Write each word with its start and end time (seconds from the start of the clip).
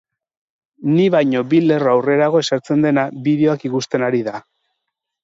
Ni 0.93 1.03
baino 1.15 1.43
bi 1.51 1.59
lerro 1.65 1.91
aurrerago 1.91 2.41
esertzen 2.45 2.87
dena 2.87 3.05
bideoak 3.29 3.67
ikusten 3.71 4.07
ari 4.09 4.23
da. 4.31 4.35